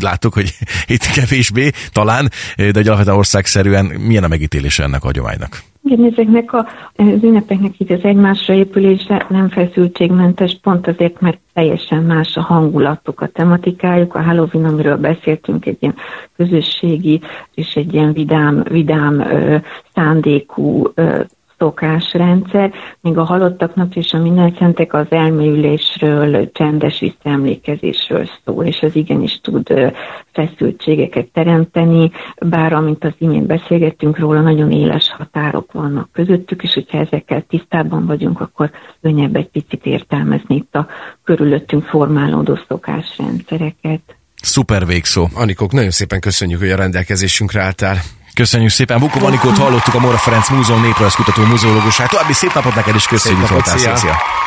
láttuk, 0.00 0.34
hogy 0.34 0.56
itt 0.94 1.04
kevésbé 1.04 1.70
talán, 1.92 2.28
de 2.56 2.64
egy 2.64 2.86
alapvetően 2.86 3.16
országszerűen 3.16 3.84
milyen 3.84 4.24
a 4.24 4.28
megítélése 4.28 4.82
ennek 4.82 5.02
a 5.02 5.06
hagyománynak? 5.06 5.62
Igen, 5.84 6.12
ezeknek 6.12 6.52
a, 6.52 6.68
az 6.96 7.22
ünnepeknek 7.22 7.72
így 7.78 7.92
az 7.92 8.02
egymásra 8.02 8.54
épülése 8.54 9.26
nem 9.28 9.48
feszültségmentes, 9.48 10.58
pont 10.62 10.86
azért, 10.86 11.20
mert 11.20 11.38
teljesen 11.52 12.02
más 12.02 12.36
a 12.36 12.40
hangulatuk, 12.40 13.20
a 13.20 13.26
tematikájuk. 13.26 14.14
A 14.14 14.22
Halloween, 14.22 14.64
amiről 14.64 14.96
beszéltünk, 14.96 15.66
egy 15.66 15.76
ilyen 15.80 15.96
közösségi 16.36 17.20
és 17.54 17.74
egy 17.74 17.94
ilyen 17.94 18.12
vidám, 18.12 18.62
vidám 18.62 19.20
ö, 19.20 19.56
szándékú 19.94 20.92
ö, 20.94 21.20
szokásrendszer, 21.60 22.72
míg 23.00 23.18
a 23.18 23.24
halottak 23.24 23.74
és 23.94 24.12
a 24.12 24.18
minden 24.18 24.54
szentek 24.58 24.94
az 24.94 25.06
elmélyülésről, 25.10 26.52
csendes 26.52 26.98
visszaemlékezésről 27.00 28.28
szól, 28.44 28.64
és 28.64 28.82
az 28.82 28.96
igenis 28.96 29.40
tud 29.40 29.92
feszültségeket 30.32 31.26
teremteni, 31.32 32.10
bár 32.38 32.72
amint 32.72 33.04
az 33.04 33.12
imént 33.18 33.46
beszélgettünk 33.46 34.18
róla, 34.18 34.40
nagyon 34.40 34.72
éles 34.72 35.14
határok 35.18 35.72
vannak 35.72 36.08
közöttük, 36.12 36.62
és 36.62 36.74
hogyha 36.74 36.98
ezekkel 36.98 37.44
tisztában 37.48 38.06
vagyunk, 38.06 38.40
akkor 38.40 38.70
könnyebb 39.02 39.36
egy 39.36 39.48
picit 39.48 39.86
értelmezni 39.86 40.54
itt 40.54 40.74
a 40.74 40.86
körülöttünk 41.24 41.84
formálódó 41.84 42.58
szokásrendszereket. 42.68 44.00
Szuper 44.42 44.86
végszó. 44.86 45.26
Anikok, 45.34 45.72
nagyon 45.72 45.90
szépen 45.90 46.20
köszönjük, 46.20 46.58
hogy 46.58 46.70
a 46.70 46.76
rendelkezésünkre 46.76 47.60
álltál. 47.62 47.96
Köszönjük 48.40 48.70
szépen. 48.70 48.98
Bukó 48.98 49.20
Manikót 49.20 49.56
hallottuk, 49.56 49.94
a 49.94 49.98
Mora 49.98 50.16
Ferenc 50.16 50.50
Múzeum 50.50 50.80
néprajzkutató 50.80 51.42
muzeológusát. 51.42 52.10
További 52.10 52.32
szép 52.32 52.54
napot 52.54 52.74
neked 52.74 52.94
is 52.94 53.06
köszönjük, 53.06 53.46
hogy 53.46 53.64
szia. 53.64 53.96
szia. 53.96 54.39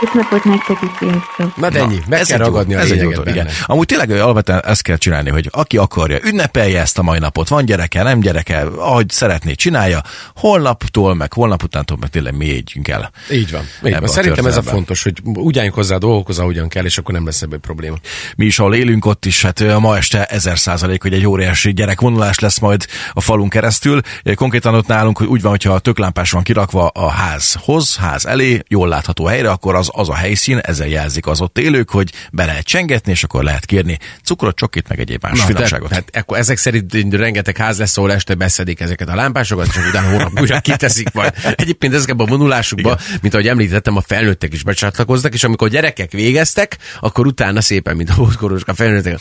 Szép 0.00 0.12
napot 0.12 0.44
nektek 0.44 0.78
is, 0.82 1.46
Na 1.56 1.68
de 1.68 1.80
ennyi, 1.80 1.98
meg 2.08 2.20
ez 2.20 2.28
kell 2.28 2.38
ragadni 2.38 2.74
a 2.74 2.78
ez 2.78 2.90
egy 2.90 3.00
jó, 3.00 3.10
igen. 3.24 3.48
Amúgy 3.64 3.86
tényleg 3.86 4.10
alapvetően 4.10 4.62
ezt 4.64 4.82
kell 4.82 4.96
csinálni, 4.96 5.30
hogy 5.30 5.48
aki 5.50 5.76
akarja, 5.76 6.18
ünnepelje 6.22 6.80
ezt 6.80 6.98
a 6.98 7.02
mai 7.02 7.18
napot, 7.18 7.48
van 7.48 7.64
gyereke, 7.64 8.02
nem 8.02 8.20
gyereke, 8.20 8.60
ahogy 8.60 9.10
szeretné, 9.10 9.54
csinálja, 9.54 10.02
holnaptól, 10.36 11.14
meg 11.14 11.32
holnap 11.32 11.62
utántól, 11.62 11.96
meg 12.00 12.08
tényleg 12.08 12.36
mélyedjünk 12.36 12.88
el. 12.88 13.10
Így 13.30 13.50
van. 13.50 13.62
Így 13.84 13.98
van. 13.98 14.08
Szerintem 14.08 14.46
ez 14.46 14.56
a 14.56 14.62
fontos, 14.62 15.02
hogy 15.02 15.20
úgy 15.24 15.56
álljunk 15.56 15.76
hozzá 15.76 15.94
a 15.94 15.98
dolgokhoz, 15.98 16.38
ahogyan 16.38 16.68
kell, 16.68 16.84
és 16.84 16.98
akkor 16.98 17.14
nem 17.14 17.24
lesz 17.24 17.42
ebből 17.42 17.58
probléma. 17.58 17.96
Mi 18.36 18.44
is, 18.44 18.58
ahol 18.58 18.74
élünk 18.74 19.06
ott 19.06 19.24
is, 19.24 19.42
hát 19.42 19.78
ma 19.78 19.96
este 19.96 20.24
ezer 20.24 20.58
százalék, 20.58 21.02
hogy 21.02 21.12
egy 21.12 21.26
óriási 21.26 21.72
gyerekvonulás 21.72 22.38
lesz 22.38 22.58
majd 22.58 22.86
a 23.12 23.20
falun 23.20 23.48
keresztül. 23.48 24.00
Konkrétan 24.34 24.74
ott 24.74 24.86
nálunk, 24.86 25.18
hogy 25.18 25.26
úgy 25.26 25.42
van, 25.42 25.50
hogyha 25.50 25.72
a 25.72 25.78
töklámpás 25.78 26.30
van 26.30 26.42
kirakva 26.42 26.86
a 26.86 27.08
házhoz, 27.08 27.96
ház 27.96 28.26
elé, 28.26 28.60
jól 28.68 28.88
látható 28.88 29.24
helyre, 29.24 29.50
akkor 29.50 29.74
az 29.74 29.88
az 29.92 30.08
a 30.08 30.14
helyszín, 30.14 30.58
ezzel 30.58 30.88
jelzik 30.88 31.26
az 31.26 31.40
ott 31.40 31.58
élők, 31.58 31.90
hogy 31.90 32.12
be 32.32 32.44
lehet 32.44 32.64
csengetni, 32.64 33.12
és 33.12 33.24
akkor 33.24 33.44
lehet 33.44 33.66
kérni 33.66 33.98
cukrot, 34.24 34.56
csokit, 34.56 34.88
meg 34.88 35.00
egyéb 35.00 35.22
más 35.22 35.40
finomságot. 35.40 35.92
Hát 35.92 36.16
akkor 36.16 36.38
ezek 36.38 36.56
szerint 36.56 37.14
rengeteg 37.14 37.56
ház 37.56 37.78
lesz, 37.78 37.96
ahol 37.96 38.12
este 38.12 38.34
beszedik 38.34 38.80
ezeket 38.80 39.08
a 39.08 39.14
lámpásokat, 39.14 39.66
és 39.66 39.76
utána 39.88 40.10
hónap 40.10 40.40
újra 40.40 40.60
kiteszik 40.60 41.12
majd. 41.12 41.34
Egyébként 41.54 41.94
ezekben 41.94 42.26
a 42.26 42.30
vonulásukban, 42.30 42.98
mint 43.22 43.34
ahogy 43.34 43.48
említettem, 43.48 43.96
a 43.96 44.00
felnőttek 44.00 44.52
is 44.52 44.62
becsatlakoztak, 44.62 45.34
és 45.34 45.44
amikor 45.44 45.68
gyerekek 45.68 46.10
végeztek, 46.10 46.76
akkor 47.00 47.26
utána 47.26 47.60
szépen, 47.60 47.96
mint 47.96 48.10
a 48.10 48.14
hódkoros, 48.14 48.62
a 48.66 48.74
felnőttek. 48.74 49.20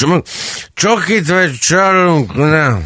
Csokit 0.74 1.28
vagy 1.28 1.58
csalunk, 1.58 2.34
nem. 2.34 2.84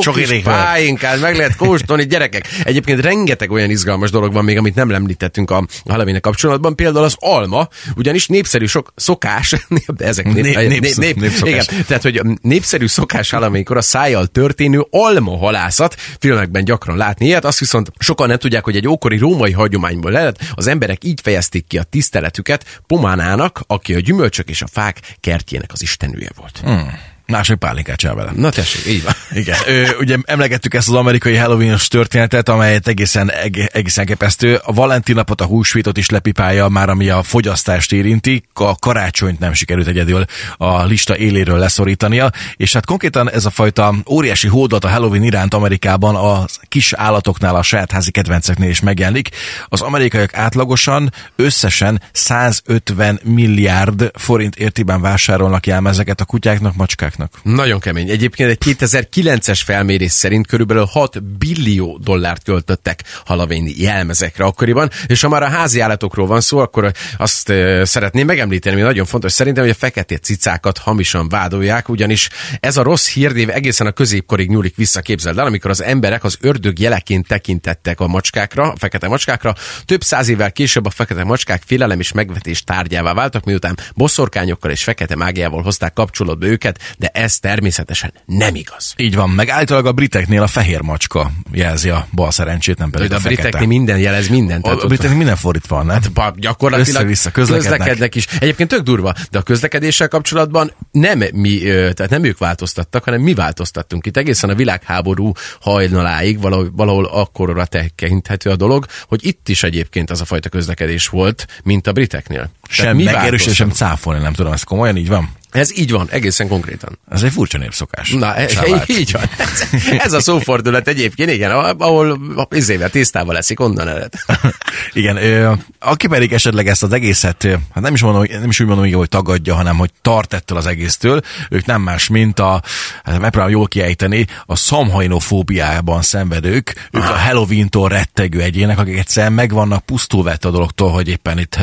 Csak 0.00 0.14
kis 0.14 0.42
pálinkát 0.42 1.20
meg 1.20 1.36
lehet 1.36 1.56
kóstolni, 1.56 2.06
gyerekek. 2.06 2.48
Egyébként 2.64 3.00
rengeteg 3.00 3.50
olyan 3.50 3.70
izgalmas 3.70 4.10
dolog 4.10 4.32
van 4.32 4.44
még, 4.44 4.58
amit 4.58 4.74
nem 4.74 4.90
említettünk 4.90 5.50
a 5.50 5.66
halloween 5.88 6.20
kapcsolatban. 6.20 6.76
Például 6.76 7.04
az 7.04 7.16
alma, 7.18 7.68
ugyanis 7.96 8.26
népszerű 8.26 8.66
sok 8.66 8.92
szokás, 8.96 9.54
de 9.98 10.04
ezek 10.06 10.24
nép, 10.24 10.44
nép, 10.44 10.56
nép, 10.56 10.80
nép, 10.80 10.96
nép, 10.96 11.20
nép 11.20 11.32
igen, 11.44 11.64
tehát, 11.86 12.02
hogy 12.02 12.20
népszerű 12.42 12.86
szokás 12.86 13.30
halloweenkor 13.30 13.76
a 13.76 13.82
szájjal 13.82 14.26
történő 14.26 14.86
alma 14.90 15.36
halászat. 15.38 15.96
Filmekben 16.18 16.64
gyakran 16.64 16.96
látni 16.96 17.26
ilyet, 17.26 17.44
azt 17.44 17.58
viszont 17.58 17.92
sokan 17.98 18.28
nem 18.28 18.38
tudják, 18.38 18.64
hogy 18.64 18.76
egy 18.76 18.88
ókori 18.88 19.18
római 19.18 19.52
hagyományból 19.52 20.10
lehet, 20.10 20.38
az 20.54 20.66
emberek 20.66 21.04
így 21.04 21.20
fejezték 21.22 21.66
ki 21.66 21.78
a 21.78 21.82
tiszteletüket 21.82 22.82
Pománának, 22.86 23.60
aki 23.66 23.94
a 23.94 23.98
gyümölcsök 23.98 24.48
és 24.48 24.62
a 24.62 24.66
fák 24.72 25.00
kertjének 25.20 25.72
az 25.72 25.82
istenője 25.82 26.30
volt. 26.36 26.60
Hmm. 26.64 27.13
Másik 27.26 27.56
pálinkát 27.56 27.96
csinál 27.96 28.14
vele. 28.14 28.30
Na 28.36 28.50
tessék, 28.50 28.94
így 28.94 29.02
van. 29.02 29.12
Igen. 29.40 29.56
Ö, 29.66 29.86
ugye 29.98 30.16
emlegettük 30.24 30.74
ezt 30.74 30.88
az 30.88 30.94
amerikai 30.94 31.36
halloween 31.36 31.78
történetet, 31.88 32.48
amelyet 32.48 32.88
egészen, 32.88 33.30
egészen 33.72 34.06
kepesztő. 34.06 34.60
A 34.64 34.72
Valentin 34.72 35.14
napot, 35.14 35.40
a 35.40 35.44
húsvétot 35.44 35.96
is 35.98 36.10
lepipálja, 36.10 36.68
már 36.68 36.88
ami 36.88 37.08
a 37.08 37.22
fogyasztást 37.22 37.92
érinti. 37.92 38.42
A 38.54 38.76
karácsonyt 38.76 39.38
nem 39.38 39.52
sikerült 39.52 39.86
egyedül 39.86 40.24
a 40.56 40.84
lista 40.84 41.16
éléről 41.16 41.58
leszorítania. 41.58 42.30
És 42.56 42.72
hát 42.72 42.86
konkrétan 42.86 43.30
ez 43.30 43.44
a 43.44 43.50
fajta 43.50 43.94
óriási 44.10 44.48
hódlat 44.48 44.84
a 44.84 44.88
Halloween 44.88 45.22
iránt 45.22 45.54
Amerikában 45.54 46.14
a 46.14 46.44
kis 46.68 46.92
állatoknál, 46.92 47.56
a 47.56 47.62
saját 47.62 47.92
házi 47.92 48.10
kedvenceknél 48.10 48.68
is 48.68 48.80
megjelenik. 48.80 49.28
Az 49.68 49.80
amerikaiak 49.80 50.34
átlagosan 50.34 51.12
összesen 51.36 52.02
150 52.12 53.20
milliárd 53.22 54.10
forint 54.18 54.56
értében 54.56 55.00
vásárolnak 55.00 55.66
jelmezeket 55.66 56.20
a 56.20 56.24
kutyáknak, 56.24 56.74
macskák 56.74 57.13
kutyáknak. 57.14 57.56
Nagyon 57.56 57.80
kemény. 57.80 58.10
Egyébként 58.10 58.50
egy 58.50 58.76
2009-es 58.78 59.60
felmérés 59.64 60.12
szerint 60.12 60.46
körülbelül 60.46 60.84
6 60.84 61.22
billió 61.22 61.98
dollárt 62.02 62.42
költöttek 62.44 63.02
halavéni 63.24 63.72
jelmezekre 63.76 64.44
akkoriban, 64.44 64.90
és 65.06 65.20
ha 65.20 65.28
már 65.28 65.42
a 65.42 65.48
házi 65.48 65.80
állatokról 65.80 66.26
van 66.26 66.40
szó, 66.40 66.58
akkor 66.58 66.92
azt 67.16 67.52
szeretném 67.82 68.26
megemlíteni, 68.26 68.76
hogy 68.76 68.84
nagyon 68.84 69.04
fontos 69.04 69.32
szerintem, 69.32 69.62
hogy 69.62 69.72
a 69.72 69.76
fekete 69.78 70.16
cicákat 70.16 70.78
hamisan 70.78 71.28
vádolják, 71.28 71.88
ugyanis 71.88 72.28
ez 72.60 72.76
a 72.76 72.82
rossz 72.82 73.08
hírdév 73.08 73.50
egészen 73.50 73.86
a 73.86 73.90
középkorig 73.90 74.48
nyúlik 74.48 74.76
vissza, 74.76 75.00
képzeld 75.00 75.38
el, 75.38 75.46
amikor 75.46 75.70
az 75.70 75.82
emberek 75.82 76.24
az 76.24 76.36
ördög 76.40 76.78
jeleként 76.78 77.26
tekintettek 77.26 78.00
a 78.00 78.06
macskákra, 78.06 78.62
a 78.62 78.76
fekete 78.76 79.08
macskákra, 79.08 79.54
több 79.84 80.02
száz 80.02 80.28
évvel 80.28 80.52
később 80.52 80.86
a 80.86 80.90
fekete 80.90 81.24
macskák 81.24 81.62
félelem 81.66 82.00
és 82.00 82.12
megvetés 82.12 82.62
tárgyává 82.62 83.12
váltak, 83.14 83.44
miután 83.44 83.78
boszorkányokkal 83.94 84.70
és 84.70 84.84
fekete 84.84 85.16
mágiával 85.16 85.62
hozták 85.62 85.92
kapcsolatba 85.92 86.46
őket, 86.46 86.78
de 87.04 87.10
ez 87.20 87.38
természetesen 87.38 88.12
nem 88.26 88.54
igaz. 88.54 88.94
Így 88.96 89.14
van, 89.14 89.30
meg 89.30 89.48
általában 89.48 89.90
a 89.90 89.94
briteknél 89.94 90.42
a 90.42 90.46
fehér 90.46 90.80
macska 90.80 91.30
jelzi 91.52 91.90
a 91.90 92.06
bal 92.12 92.30
szerencsét, 92.30 92.78
nem 92.78 92.90
pedig 92.90 93.08
de 93.08 93.14
a, 93.14 93.18
a 93.18 93.20
briteknél 93.22 93.66
minden 93.66 93.98
jelez 93.98 94.28
mindent. 94.28 94.66
A, 94.66 94.82
a 94.82 94.86
briteknél 94.86 95.16
minden 95.16 95.36
fordít 95.36 95.66
van, 95.66 95.86
nem? 95.86 96.00
Hát, 96.14 96.38
gyakorlatilag 96.38 97.06
vissza 97.06 97.30
közlekednek. 97.30 97.78
közlekednek. 97.78 98.14
is. 98.14 98.26
Egyébként 98.26 98.68
tök 98.68 98.82
durva, 98.82 99.14
de 99.30 99.38
a 99.38 99.42
közlekedéssel 99.42 100.08
kapcsolatban 100.08 100.72
nem 100.90 101.22
mi, 101.32 101.58
tehát 101.58 102.08
nem 102.08 102.24
ők 102.24 102.38
változtattak, 102.38 103.04
hanem 103.04 103.20
mi 103.20 103.34
változtattunk 103.34 104.06
itt 104.06 104.16
egészen 104.16 104.50
a 104.50 104.54
világháború 104.54 105.32
hajnaláig, 105.60 106.40
valahol, 106.40 106.70
valahol 106.76 107.04
akkorra 107.04 107.66
tekinthető 107.66 108.50
a 108.50 108.56
dolog, 108.56 108.86
hogy 109.08 109.26
itt 109.26 109.48
is 109.48 109.62
egyébként 109.62 110.10
az 110.10 110.20
a 110.20 110.24
fajta 110.24 110.48
közlekedés 110.48 111.08
volt, 111.08 111.46
mint 111.64 111.86
a 111.86 111.92
briteknél. 111.92 112.50
Sem 112.68 112.96
megerősíteni, 112.96 113.56
sem 113.56 113.70
cáfolni, 113.70 114.22
nem 114.22 114.32
tudom, 114.32 114.52
ez 114.52 114.62
komolyan 114.62 114.96
így 114.96 115.08
van? 115.08 115.30
Ez 115.54 115.78
így 115.78 115.90
van, 115.90 116.08
egészen 116.10 116.48
konkrétan. 116.48 116.98
Ez 117.10 117.22
egy 117.22 117.32
furcsa 117.32 117.58
népszokás. 117.58 118.10
Na, 118.10 118.34
e, 118.34 118.48
így 118.86 119.12
van. 119.12 119.22
Ez, 119.38 119.68
ez 119.98 120.12
a 120.12 120.20
szófordulat 120.20 120.88
egyébként, 120.88 121.30
igen, 121.30 121.50
ahol 121.50 122.20
izével 122.50 122.90
tisztában 122.90 123.34
leszik, 123.34 123.60
onnan 123.60 123.88
ered. 123.88 124.12
igen, 124.92 125.16
ö, 125.16 125.52
aki 125.78 126.06
pedig 126.06 126.32
esetleg 126.32 126.68
ezt 126.68 126.82
az 126.82 126.92
egészet, 126.92 127.48
hát 127.74 127.82
nem 127.82 127.94
is, 127.94 128.02
mondom, 128.02 128.24
nem 128.30 128.48
is 128.48 128.60
úgy 128.60 128.66
mondom, 128.66 128.92
hogy 128.92 129.08
tagadja, 129.08 129.54
hanem 129.54 129.76
hogy 129.76 129.90
tart 130.02 130.32
ettől 130.32 130.58
az 130.58 130.66
egésztől, 130.66 131.20
ők 131.50 131.64
nem 131.64 131.82
más, 131.82 132.08
mint 132.08 132.38
a, 132.38 132.62
hát 133.04 133.18
megpróbálom 133.18 133.56
jól 133.56 133.66
kiejteni, 133.66 134.26
a 134.46 134.56
szamhainofóbiában 134.56 136.02
szenvedők, 136.02 136.88
ők 136.92 137.02
a 137.02 137.18
Halloween-tól 137.18 137.88
rettegő 137.88 138.40
egyének, 138.40 138.78
akik 138.78 138.98
egyszerűen 138.98 139.32
meg 139.32 139.52
vannak 139.52 139.84
pusztulva 139.84 140.32
a 140.40 140.50
dologtól, 140.50 140.90
hogy 140.90 141.08
éppen 141.08 141.38
itt 141.38 141.58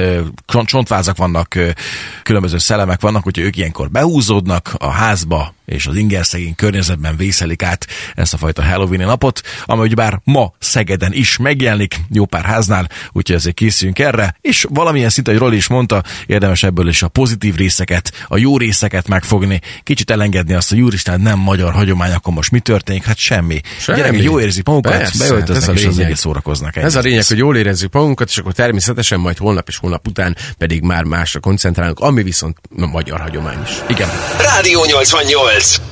csontvázak 0.65 1.17
vannak, 1.17 1.57
különböző 2.23 2.57
szellemek 2.57 3.01
vannak, 3.01 3.23
hogy 3.23 3.37
ők 3.37 3.57
ilyenkor 3.57 3.80
behúzódnak 3.89 4.75
a 4.77 4.89
házba, 4.89 5.53
és 5.65 5.87
az 5.87 5.95
ingerszegény 5.95 6.55
környezetben 6.55 7.15
vészelik 7.15 7.63
át 7.63 7.87
ezt 8.15 8.33
a 8.33 8.37
fajta 8.37 8.63
Halloween 8.63 9.07
napot, 9.07 9.41
amely 9.65 9.87
bár 9.87 10.19
ma 10.23 10.53
Szegeden 10.59 11.13
is 11.13 11.37
megjelenik, 11.37 11.95
jó 12.09 12.25
pár 12.25 12.43
háznál, 12.43 12.89
úgyhogy 13.11 13.35
ezért 13.35 13.55
készüljünk 13.55 13.99
erre, 13.99 14.35
és 14.41 14.65
valamilyen 14.69 15.09
szinte, 15.09 15.31
hogy 15.31 15.39
Roli 15.39 15.55
is 15.55 15.67
mondta, 15.67 16.03
érdemes 16.25 16.63
ebből 16.63 16.87
is 16.87 17.03
a 17.03 17.07
pozitív 17.07 17.55
részeket, 17.55 18.11
a 18.27 18.37
jó 18.37 18.57
részeket 18.57 19.07
megfogni, 19.07 19.59
kicsit 19.83 20.11
elengedni 20.11 20.53
azt, 20.53 20.69
hogy 20.69 20.81
úristen, 20.81 21.21
nem 21.21 21.39
magyar 21.39 21.73
hagyomány, 21.73 22.11
akkor 22.11 22.33
most 22.33 22.51
mi 22.51 22.59
történik? 22.59 23.03
Hát 23.03 23.17
semmi. 23.17 23.61
semmi. 23.79 23.97
Gyerekek 23.97 24.23
jól 24.23 24.41
érzik 24.41 24.65
magukat, 24.65 24.97
Persze, 24.97 25.27
beöltöznek, 25.27 25.77
és 25.77 25.85
az 25.85 25.99
egész 25.99 26.19
szórakoznak. 26.19 26.75
Ez 26.75 26.95
a 26.95 26.99
lényeg, 26.99 27.25
hogy 27.27 27.37
jól 27.37 27.57
érezzük 27.57 27.93
magunkat, 27.93 28.29
és 28.29 28.37
akkor 28.37 28.53
természetesen 28.53 29.19
majd 29.19 29.37
holnap 29.37 29.67
és 29.67 29.77
holnap 29.77 30.07
után 30.07 30.37
pedig 30.57 30.81
már 30.81 31.03
másra 31.03 31.39
koncentrálunk, 31.39 31.99
ami 31.99 32.23
viszont 32.23 32.57
magyar 32.69 33.19
hagyomány 33.19 33.61
is. 33.63 33.70
Igen. 33.87 34.09
Rádió 34.37 34.79
88 34.81 35.90